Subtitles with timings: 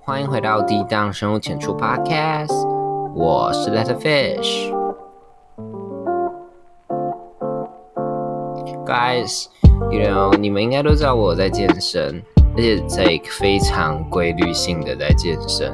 [0.00, 2.66] 欢迎回到低档生物浅出 Podcast，
[3.14, 4.72] 我是 Letter Fish。
[8.86, 12.22] Guys，you know，你们应该都知道我在健身，
[12.56, 15.70] 而且在非常规律性的在健身。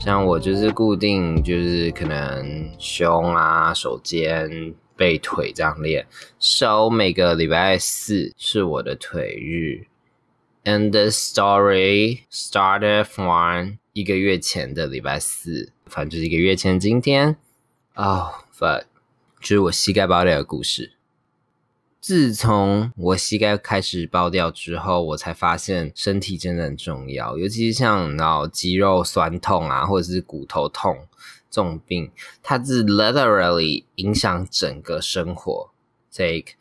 [0.00, 6.04] 像我就是固定，就是可能胸啊、手肩、背腿这样练。
[6.40, 9.86] So 每个礼拜四是我的腿日。
[10.66, 17.36] And the story started from 一个月前的礼拜四，反正就是一个月前今天。
[17.94, 18.82] Oh fuck，
[19.40, 20.94] 就是我膝盖爆掉的故事。
[22.00, 31.06] 自从我膝盖开始爆掉之后，我才发现身体真的很重要，尤其是像脑肌肉酸痛啊，或者是骨头痛
[31.48, 32.10] 这种病，
[32.42, 35.70] 它是 literally 影响整个生活。
[36.12, 36.54] Take，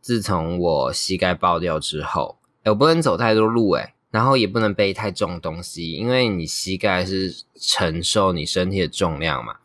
[0.00, 2.36] 自从我膝盖爆掉之后，
[2.68, 9.56] 我不能走太多路，诶然后也不能背太重东西，因为你膝盖是承受你身体的重量嘛。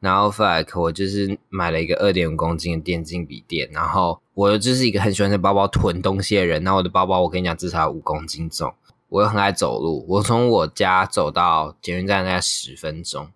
[0.00, 6.62] 然后 fuck，我就是买了一个二点五公斤的电竞笔电，然后我就是一个很喜欢在包包囤东西的人。
[6.64, 8.72] 那我的包包，我跟你讲，至少五公斤重。
[9.08, 13.28] 我又很爱走路，我从我家走到捷运站大概十分钟。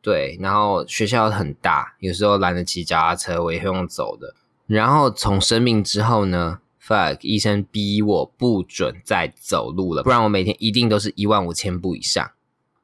[0.00, 4.34] 对，然后学校很大，有时候懒得骑脚踏车，我也会用走的。
[4.66, 12.32] 然后从生病之后呢，fuck，医生逼我不准再走路了，不然我每天一定都是一万五千步以上。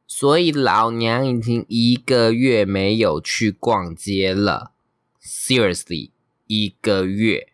[0.07, 4.73] 所以老娘已经一个月没有去逛街了
[5.23, 6.11] ，Seriously，
[6.47, 7.49] 一个月。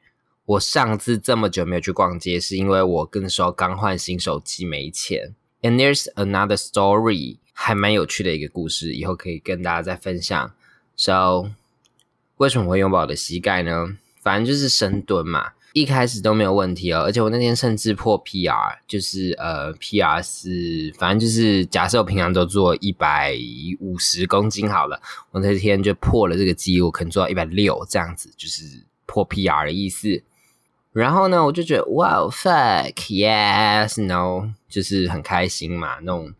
[0.44, 5.36] 我上次这么久没有去逛街，是因为我跟说刚换新手机没钱。
[5.62, 10.52] And there's another story，还蛮有趣的一个故事，以后可以跟大家再分享。
[10.96, 11.50] So，
[12.38, 13.96] 为什么会拥抱我的膝盖呢？
[14.20, 15.52] 反正就是深蹲嘛。
[15.72, 23.36] 一开始都没有问题哦，而且我那天甚至破 PR，就是呃 PR 是反正就是假设我平常都做一百
[23.78, 30.22] 五十公斤好了，我那天就破了这个记录，可能做到一百六这样子，就是破 PR 的意思。
[30.92, 36.34] 然后呢，我就觉得哇 fuck yes no，就是很开心嘛，那种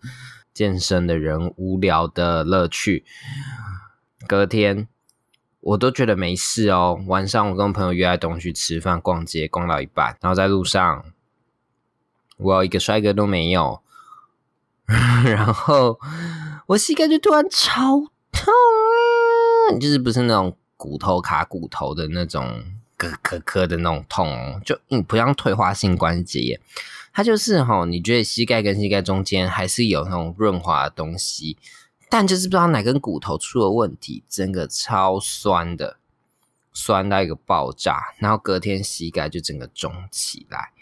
[0.53, 3.05] 健身的人无聊的乐趣。
[4.27, 4.89] 隔天。
[5.61, 6.99] 我都觉得没事哦。
[7.07, 11.05] 晚上我跟朋友约在东区吃饭、逛街，逛到一半，然后在路上，
[12.39, 13.83] 我一个帅哥都没有，
[14.87, 15.99] 然后
[16.67, 17.99] 我膝盖就突然超
[18.33, 18.53] 痛
[19.71, 19.79] 啊！
[19.79, 22.65] 就是不是那种骨头卡骨头的那种
[22.97, 26.61] 咯咯咯的那种痛，就你不像退化性关节炎，
[27.13, 31.59] 它就是哈，你觉得膝盖跟膝盖中间还是有那种润滑的东西。
[32.11, 35.97] 但就是不知道哪根骨头出了问题，整个超酸的，
[36.73, 40.73] 酸到一个爆炸，然后隔天膝盖就整个肿起来。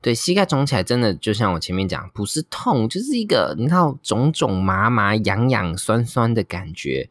[0.00, 7.10] 对，膝盖肿起来真的就像我前面讲，不是痛，就是一个你知道肿肿麻麻、痒痒酸酸的感觉，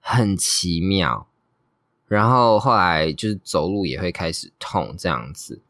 [0.00, 1.28] 很奇妙。
[2.08, 5.60] 然后后来就是走路也会开始痛这样子，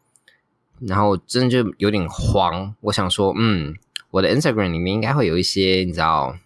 [0.79, 2.77] 然后真的就有点慌。
[2.83, 3.75] 我想说，嗯，
[4.13, 6.39] 我的 Instagram 里面应该会有一些你知道。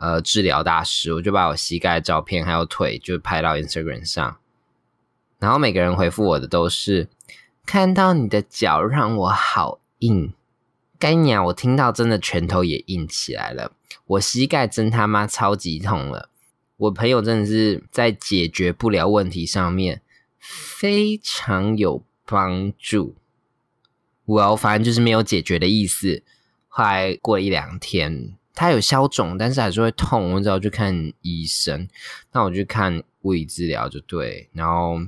[0.00, 4.38] 呃，治疗大师，我就把我膝盖的照片还有腿就拍到 Instagram 上，
[5.40, 7.08] 然后每个人回复我的都是
[7.66, 10.32] 看到你的脚让我好硬，
[11.00, 13.72] 该鸟我听到真的拳头也硬起来了，
[14.06, 16.30] 我膝盖真他妈超级痛了，
[16.76, 20.00] 我朋友真的是在解决不了问题上面
[20.38, 23.16] 非常有帮助，
[24.24, 26.22] 我反正就是没有解决的意思，
[26.68, 28.37] 后来过一两天。
[28.58, 31.88] 它有消肿，但是还是会痛，我只好去看医生。
[32.32, 34.98] 那我去看物理治疗就对，然后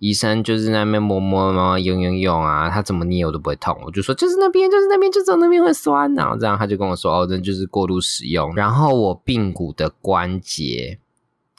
[0.00, 3.80] 医生就是那边摸摸摸、用用用啊，他怎么捏我都不会痛。
[3.84, 6.12] 我就说就是那边，就是那边，就走那边会酸。
[6.16, 8.52] 然后这样他就跟我说哦，那就是过度使用。
[8.56, 10.98] 然后我髌骨的关节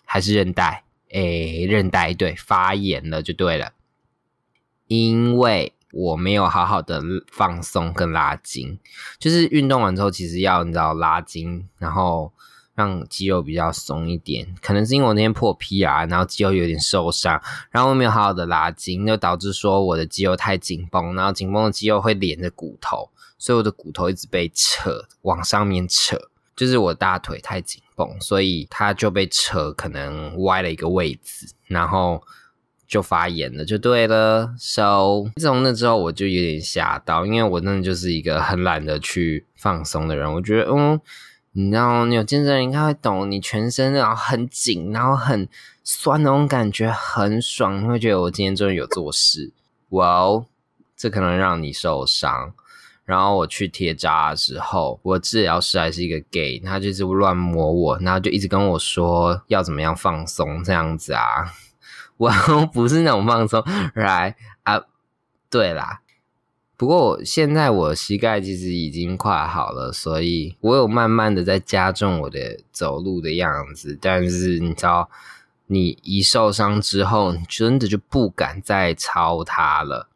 [0.03, 3.71] 还是韧带，诶，韧带对发炎了就对了，
[4.87, 5.71] 因为。
[5.93, 6.99] 我没有好好的
[7.31, 8.79] 放松跟拉筋，
[9.19, 12.33] 就是运动完之后，其实要你知道拉筋，然后
[12.73, 14.55] 让肌肉比较松一点。
[14.59, 26.17] 可能是因为我那天破 PR，然后肌肉有点受伤，然后我没有好好的拉筋，就导致说我的肌肉太紧绷，然后紧绷的肌肉会连着骨头，所以我的骨头一直被扯往上面扯，
[26.55, 32.23] 就是我大腿太紧绷，所以它就被扯可能歪了一个位置，然后。
[32.87, 34.53] 就发炎了，就对了。
[34.57, 40.31] So 从那之后，我就有点吓到，因为我真的就是一个很懒得去放松的人。
[40.33, 40.99] 我觉得，嗯，
[41.53, 45.47] 你知道，你有健身人应该会懂，你全身然后很紧，然后很
[45.83, 49.51] 酸那种感觉很爽，你会觉得我今天终于有做事。
[49.89, 50.45] 哇哦，
[50.95, 52.53] 这可能让你受伤。
[53.05, 61.53] 然后我去贴扎的时候，我治疗师还是一个 gay，他就是乱摸我，然后就一直跟我说要怎么样放松这样子啊。
[62.31, 63.63] 我不是那种放松，
[63.95, 64.81] 来啊，
[65.49, 66.01] 对啦。
[66.75, 73.97] 不过我现在我膝盖其实已经快好了，所以我有慢慢的在加重我的走路的样子。
[74.01, 75.09] 但是你知道，
[75.67, 80.09] 你一受伤之后，你真的就不敢再操它了。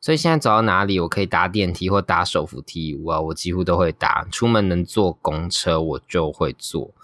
[0.00, 4.24] 所以现在走到哪里，我可以搭电梯或搭手扶梯，我我几乎都会搭。
[4.30, 6.94] 出门能坐公车，我就会坐。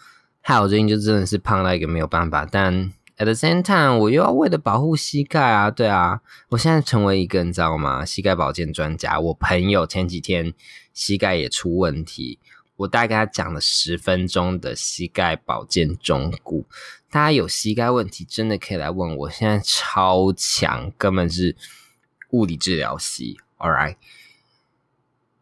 [0.41, 2.93] 还有最近就真的是胖到一个没有办法，但
[3.23, 8.05] at the same time，我又要为了保护膝盖啊，对啊，我现在成为一个你知道吗？
[8.05, 9.21] 膝盖保健专家。
[9.21, 10.53] 我朋友前几天
[10.93, 12.39] 膝盖也出问题，
[12.77, 16.67] 我大概讲了十分钟的膝盖保健中骨。
[17.11, 21.57] 大家有膝盖问题，真的可以来问我，现在超强，根本是。
[22.33, 23.97] 物理治疗系，All right，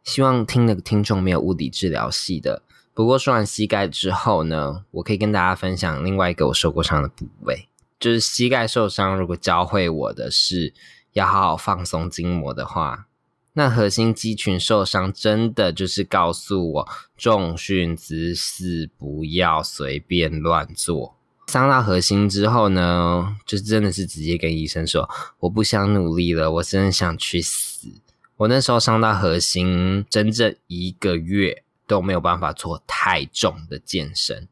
[0.03, 2.65] 希望听的听众没有物理治疗系的。
[2.93, 7.69] 不过说完膝盖之后呢，我可以跟大家分享另外一个我受过伤的部位，
[8.01, 9.17] 就是膝盖受伤。
[9.17, 10.75] 如果教会我的是
[11.13, 13.07] 要好好放松筋膜的话，
[13.53, 21.17] 那核心肌群受伤真的就是告诉我重训姿势不要随便乱做。
[21.49, 25.11] 伤到核心之后呢，就真的是直接跟医生说，
[25.41, 27.89] 我不想努力了，我真的想去死。
[28.37, 34.47] 我那时候伤到核心，整整一个月都没有办法做太重的健身。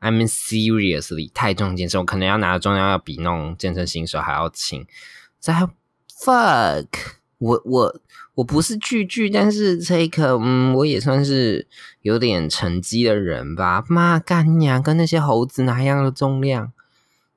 [0.00, 4.86] I'm seriously，太重健身，我可能要拿的重量要比那种健身新手还要轻。
[5.38, 5.68] 在
[6.20, 6.86] fuck。
[7.38, 8.00] 我我
[8.34, 11.68] 我不是巨巨，但是这个嗯，我也算是
[12.02, 13.84] 有点成绩的人吧。
[13.88, 16.72] 妈干娘跟那些猴子哪样的重量，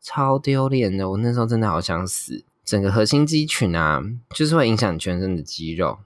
[0.01, 1.11] 超丢脸的。
[1.11, 2.43] 我那时候真的好想死。
[2.65, 4.01] 整个核心肌群啊，
[4.33, 5.99] 就是会影响全身的肌肉，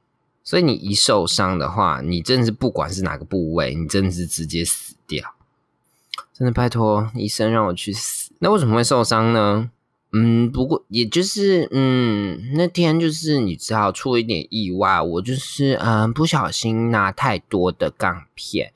[0.44, 5.36] 所以你一受伤的话，你真的是不管是哪个部位，你真的是直接死掉。
[6.38, 8.34] 真的拜托医生让我去死。
[8.40, 9.72] 那为什么会受伤呢？
[10.12, 18.74] 嗯，不过也就是，嗯，那天就是你知道出了一点意外，我就是嗯不小心拿太多的杠片，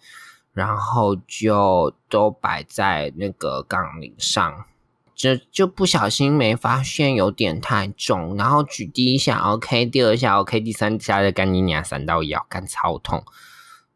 [0.53, 4.65] 然后就都摆在那个杠铃上，
[5.13, 13.23] 就就不小心没发现有点太重，然后举第一下 OK，第二下 OK，第三下就干你娘闪到腰，干超痛，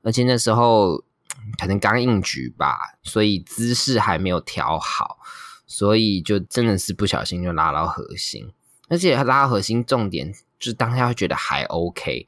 [0.02, 1.04] 而且那时候
[1.60, 5.20] 可能刚应局吧，所以姿势还没有调好。
[5.66, 8.52] 所以就真的是不小心就拉到核心，
[8.90, 12.28] 而且拉到核心重点就当下会觉得还 OK，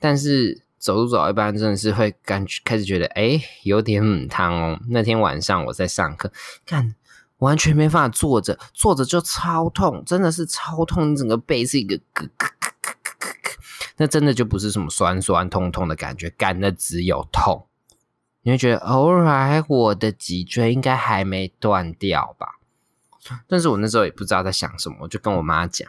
[0.00, 4.80] 但是走路走一半真的是会感觉开始觉得哎有点很烫哦。
[4.88, 6.32] 那天晚上我在上课，
[6.66, 6.92] 看
[7.38, 13.52] 完全没办法坐着，坐着就超痛，真的是超痛，你整个背是一个咯咯咯咯咯咯，
[13.98, 17.68] 那真的就不是什么酸酸痛痛的感觉，干的只有痛。
[18.42, 22.58] 你会觉得偶尔我的脊椎应该还没断掉吧？
[23.46, 25.86] 但是我那时候也不知道在想什么，我就跟我妈讲，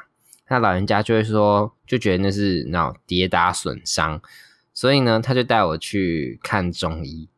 [0.50, 4.22] 那老人家就会说，就觉得那是那跌打损伤，
[4.74, 7.30] 所以呢，他就带我去看中医，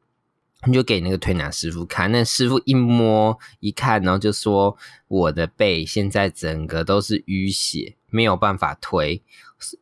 [0.65, 4.75] 你就给那个推拿师傅看，那师傅一摸一看，然后就说
[5.07, 9.21] 我的背现在整个都是淤血，没有办法推，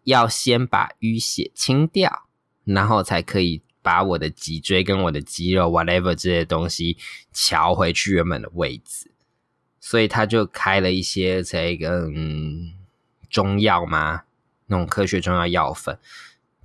[0.03, 2.23] 要先把淤血清掉，
[2.65, 3.61] 然后才可以。
[3.81, 6.97] 把我的脊椎跟我的肌肉 whatever 这些东西
[7.33, 9.11] 调回去原本的位置，
[9.79, 12.73] 所以他就开了一些这个嗯
[13.29, 14.23] 中药嘛，
[14.67, 15.97] 那种科学中药药粉。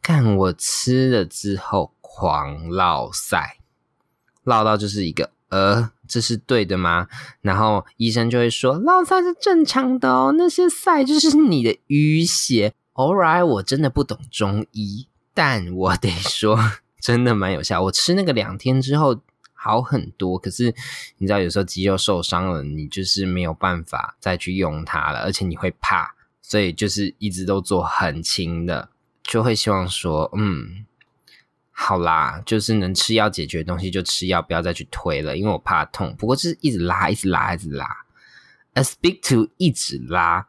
[0.03, 3.57] 看我吃了之后狂落腮，
[4.45, 7.09] 落到就是一个呃，这是对的吗？
[7.41, 12.75] 然后医生就会说落腮是正常的哦，那些腮就是你的淤血。
[12.95, 16.57] All right，我真的不懂中医，但我得说。
[17.01, 19.21] 真的蛮有效，我吃那个两天之后
[19.53, 20.39] 好很多。
[20.39, 20.75] 可是
[21.19, 28.89] 你知道，有时候肌肉受伤了，你就是没有办法再去用它了，而且你会怕，所以就是一直都做很轻的，
[29.23, 30.87] 就会希望说，嗯，
[31.71, 36.15] 好啦，就是能吃药解决的东西就吃药，不要再去推了，因为我怕痛。
[36.17, 37.87] 不过就是一直拉，一直拉，一直拉。
[38.73, 40.47] I speak to 一直拉，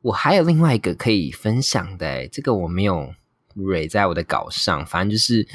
[0.00, 3.14] 我还有另外一个可以分享的，这个我没有
[3.54, 5.46] 蕊在我的稿上，反正就是。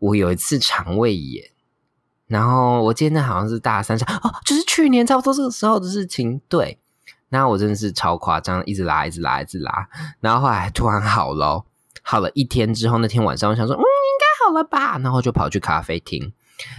[0.00, 1.50] 我有一次肠胃炎，
[2.28, 6.40] 然后我记得那好像是大三上哦，就是去年差不多这个时候的事情。
[6.48, 6.78] 对，
[7.28, 9.88] 然后我真的是超夸张，一直拉，一直拉，一直拉，
[10.20, 11.64] 然后后来突然好了，
[12.02, 16.32] 好了一天之后，那天晚上我想说，嗯，应该好了吧，然后就跑去咖啡厅，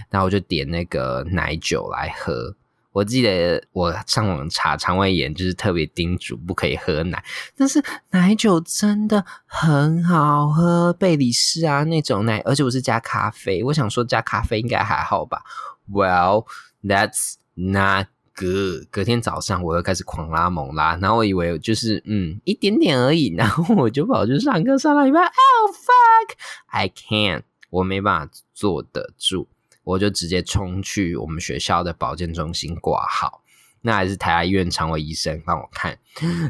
[0.08, 2.56] 然后我就点那个奶酒来喝。
[2.92, 7.24] 我记得我上网查肠胃炎，就是特别叮嘱不可以喝奶，
[7.56, 7.80] 但是
[8.10, 13.62] 奶酒真的很好喝，贝里斯啊那种奶，而且我是加咖啡。
[13.62, 15.42] 我想说加咖啡应该还好吧
[15.88, 16.46] ？Well,
[16.82, 18.88] that's not good。
[18.90, 29.46] 隔天早上我又开始狂拉猛拉，然后我以为就是嗯一点点而已，然后我就跑去上课，上到一半，Oh fuck, I can't，我没办法坐得住。
[29.84, 33.42] 我就直接冲去我们学校的保健中心挂号，
[33.82, 35.98] 那还是台大医院肠胃医生帮我看，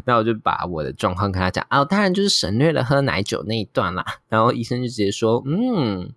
[0.05, 4.05] 那我就把我的状况跟他讲，哦，当然就是省略了喝奶酒那一段啦。
[4.29, 6.13] 然后医生就直接说，嗯，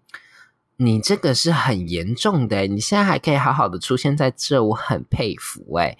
[0.77, 5.95] 你这个是很严重的，你现在还可以好好的出现在这，我很佩服哎，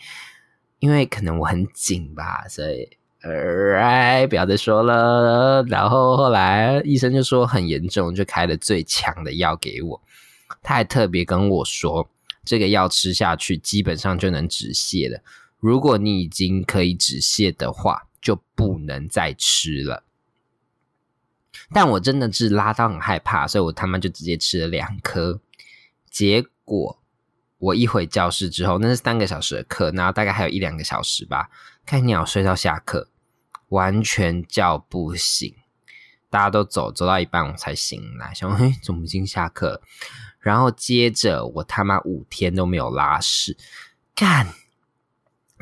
[0.80, 2.90] 因为可能我很紧吧，所以，
[3.22, 5.64] 哎，不要再说了。
[5.70, 10.02] 然后后来医生就说很严重，就开了最强的药给我。
[10.64, 12.10] 他还特别跟我说，
[12.44, 15.22] 这个药吃下去基本上就能止泻了。
[15.60, 20.04] 如果你已经可以止泻的话，就不能再吃了。
[21.72, 25.40] 但我真的是拉到很害怕，所以我他妈就直接吃了两颗。
[26.10, 27.00] 结果
[27.58, 31.50] 我一回教室之后，那是三个小时的课，然后大概还有一两个小时吧，
[31.86, 33.10] 看鸟睡到下课，
[33.70, 35.56] 完全叫不醒。
[36.30, 39.82] 大家都走走到一半，我才醒来，想嘿，怎么已经下课了？
[40.44, 43.58] 然后接着我他妈五天都没有拉屎，
[44.14, 44.54] 干！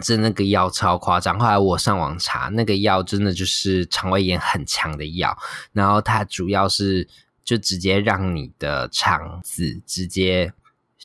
[0.01, 1.39] 这那个药超夸张。
[1.39, 5.38] 后来我上网查，那个药真的就是肠胃炎很强的药，
[5.73, 7.07] 然后它主要是
[7.43, 10.51] 就直接让你的肠子直接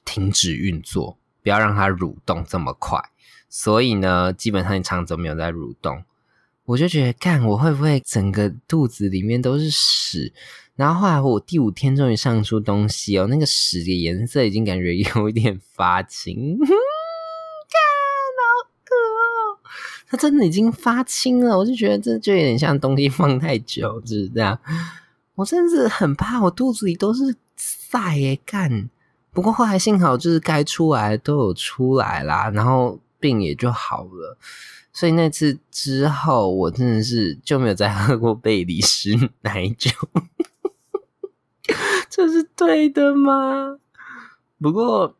[0.06, 2.98] 停止运作，不要让它蠕动这么快。
[3.50, 6.02] 所以呢，基本上你肠子没有在蠕动，
[6.64, 10.32] 我就觉得干，我会不会整个肚子里面都是屎？
[10.76, 16.68] 然后后来我第五天终于上出东西哦，那个屎的颜色已经感觉有一点发青， 看
[18.36, 19.58] 好可哦，
[20.06, 24.58] 它真的已经发青了，我就觉得这就有点像东西放太久，就是这样。
[25.34, 28.90] 我真的是很怕我肚子里都是塞耶干，
[29.32, 34.36] 不过后来幸好就是该出来都有出来啦，然后病也就好了。
[34.92, 39.90] 所以那次之后，我真的是就没有再喝过贝里斯奶酒。
[42.08, 43.78] 这是对的吗？
[44.60, 45.14] 不过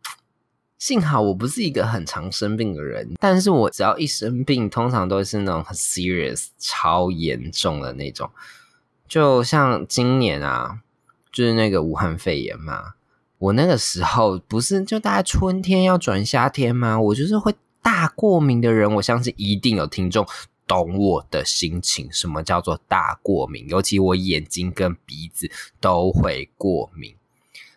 [0.78, 8.30] 幸好我不是一个很常生病的人，但是我只要一生病，通常都是那种很 serious、超严重的那种。
[9.08, 10.80] 就像今年啊，
[11.32, 12.94] 就是那个武汉肺炎嘛，
[13.38, 16.98] 我那个时候不是就大概春天要转夏天吗？
[17.00, 20.26] 我就是会大过敏的人，我相信一定有听众。
[20.66, 23.68] 懂我的心情，什么叫做大过敏？
[23.68, 27.14] 尤其我眼睛跟鼻子都会过敏，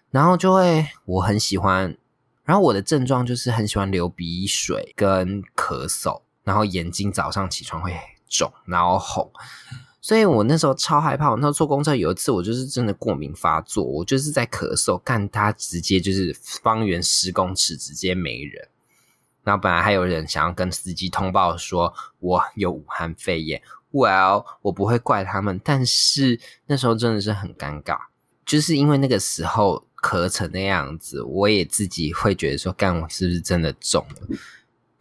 [0.09, 1.95] 然后就会我很喜欢，
[2.43, 7.95] 然后我的症状就是很喜欢流鼻水跟咳嗽，然后眼睛早上起床会
[8.27, 9.31] 肿，然后红，
[10.01, 11.29] 所以我那时候超害怕。
[11.29, 18.67] 我那时候坐公车有一次，我就是真的过敏发作，我就是在咳嗽，干它直接就是方圆十公尺直接没人。
[19.43, 27.97] 然后本来还有人想要跟司机通报说我有武汉肺炎，Well，我不会怪他们，但是那时候真的是很尴尬，
[28.45, 34.37] 就是因为那个时候咳成那样子，我也自己会觉得说，干我是不是真的中了？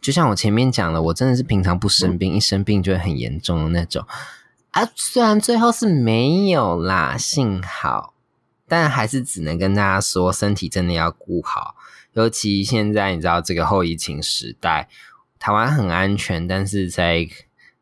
[0.01, 4.05] 就像我前面讲的，我真的是平常不生病，一生病就会很严重的那种
[4.71, 4.89] 啊。
[4.95, 8.13] 虽然最后是没有啦，幸好，
[8.67, 11.75] 但还是只能跟大家说，身体真的要顾好。
[12.19, 14.89] 尤其现在你知道这个后疫情时代，
[15.39, 17.25] 台湾很安全，但是在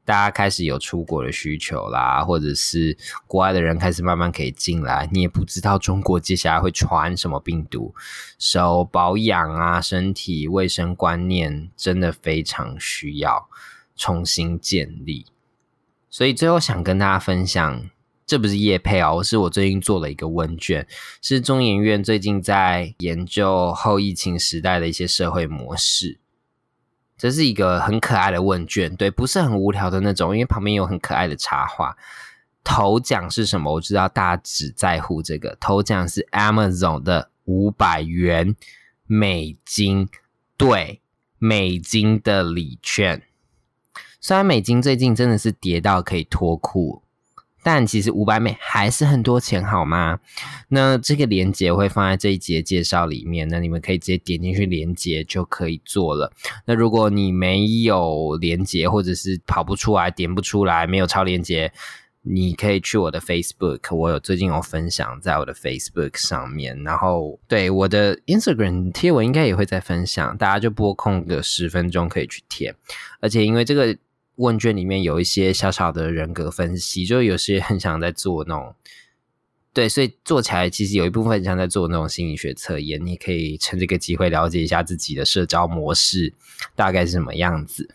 [0.05, 7.95] 大家开始有出国的需求啦，或者是国外的人开始慢慢可以进来，你也不知道中国接下来会传什么病毒，
[8.37, 13.49] 手保养啊，身体卫生观念真的非常需要
[13.95, 15.25] 重新建立。
[16.11, 17.89] 所以最后想跟大家分享。
[18.27, 20.85] 这不是叶配哦，是我最近做了一个问卷，
[21.21, 26.19] 是中研院最近在研究后疫情时代的一些社会模式。
[27.17, 31.97] 这是一个很可爱的问卷，对，不是很无聊的那种，因为旁边有很可爱的插画。
[32.65, 33.73] 头奖是什么？
[33.73, 35.55] 我知道大家只在乎这个。
[35.57, 38.57] 头奖是 Amazon 的五百元
[39.05, 40.09] 美金，
[40.57, 40.99] 对，
[41.39, 43.23] 美金的礼券。
[44.19, 47.03] 虽然美金最近真的是跌到可以脱裤。
[47.67, 50.21] 但其实五百美还是很多钱，好吗？
[50.69, 56.31] 那这个链接会放在这一节介绍里面，那你们可以直接点进去链接就可以做了。
[56.65, 61.73] 那如果你没有连接，或者是跑不出来、点不出来、没有超链接，
[62.21, 72.73] 你可以去我的 Facebook，我有最近有分享在我的 Facebook 上面，然后对我的 Instagram 贴文应该也会再分享，大家就拨空个十分钟可以去填。
[73.19, 73.97] 而且因为这个
[74.37, 78.73] 问卷里面有一些小小的人格分析，就有些很想在做那种，
[79.73, 86.33] 对，所以做起来其实有一部分像在做那种心理学测验，你可以趁这个机会了解一下自己的社交模式
[86.75, 87.89] 大概是什么样子。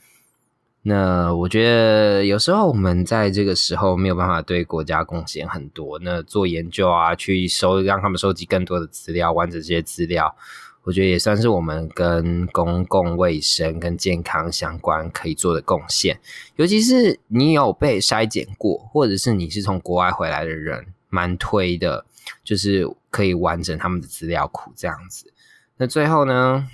[0.84, 5.96] 那我觉得有时候我们在这个时候没有办法对国家贡献很多。
[6.02, 10.36] 那做研究啊，去收让他们收集更多的资料，完整这些资料，
[10.84, 16.18] 我觉得也算是我们跟公共卫生跟健康相关可以做的贡献。
[16.56, 22.04] 尤其是你有被筛检过，或者是你是从国外回来的人，蛮推的，
[22.42, 25.32] 就是可以完整他们的资料库这样子。
[25.76, 26.68] 那最后呢，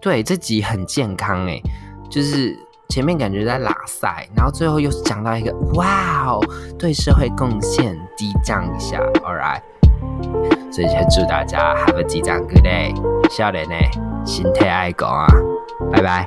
[0.00, 1.62] 对这集很健康诶，
[2.10, 2.56] 就是。
[2.88, 6.40] 前面感觉在拉塞，然后最后又是讲到一个哇哦，
[6.78, 9.62] 对社会贡献低降一下，All right，
[10.72, 12.94] 所以先祝大家 Have a 激涨 Good day，
[13.30, 13.74] 笑脸呢，
[14.24, 15.26] 心态爱狗啊，
[15.92, 16.26] 拜拜。